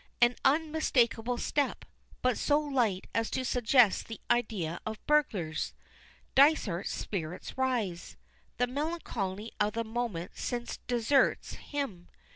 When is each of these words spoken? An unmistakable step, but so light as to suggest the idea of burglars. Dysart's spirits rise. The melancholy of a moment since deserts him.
An 0.19 0.35
unmistakable 0.43 1.37
step, 1.37 1.85
but 2.23 2.35
so 2.35 2.59
light 2.59 3.05
as 3.13 3.29
to 3.29 3.45
suggest 3.45 4.07
the 4.07 4.19
idea 4.31 4.79
of 4.83 4.97
burglars. 5.05 5.75
Dysart's 6.33 6.91
spirits 6.91 7.55
rise. 7.55 8.17
The 8.57 8.65
melancholy 8.65 9.51
of 9.59 9.77
a 9.77 9.83
moment 9.83 10.31
since 10.33 10.77
deserts 10.87 11.53
him. 11.53 12.09